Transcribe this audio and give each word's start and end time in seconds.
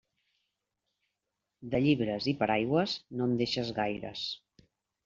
De 1.75 1.83
llibres 1.83 2.31
i 2.33 2.35
paraigües, 2.43 2.99
no 3.21 3.31
en 3.31 3.39
deixes 3.45 3.75
gaires. 3.83 4.27